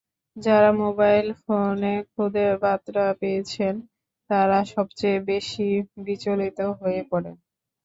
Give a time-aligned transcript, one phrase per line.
[0.37, 3.73] যাঁরা মোবাইল ফোনে খুদে বার্তা পেয়েছেন,
[4.29, 5.67] তাঁরা সবচেয়ে বেশি
[6.05, 7.35] বিচলিত হয়ে পড়েন।